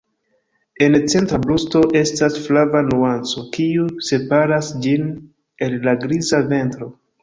En 0.85 0.95
centra 1.13 1.39
brusto 1.43 1.83
estas 2.01 2.39
flava 2.47 2.83
nuanco 2.89 3.47
kiu 3.59 3.87
separas 4.11 4.75
ĝin 4.83 5.09
el 5.69 5.83
la 5.89 5.99
griza 6.05 6.47
ventro. 6.55 6.95